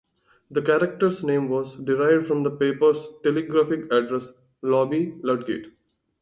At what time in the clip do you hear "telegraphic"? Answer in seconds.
3.21-3.83